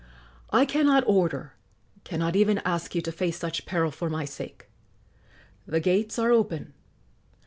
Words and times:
I 0.49 0.65
cannot 0.65 1.03
order, 1.05 1.53
cannot 2.05 2.35
even 2.35 2.57
ask 2.65 2.95
you 2.95 3.03
to 3.03 3.11
face 3.11 3.37
such 3.37 3.67
peril 3.67 3.91
for 3.91 4.09
my 4.09 4.25
sake. 4.25 4.67
The 5.67 5.79
gates 5.79 6.17
are 6.17 6.31
open. 6.31 6.73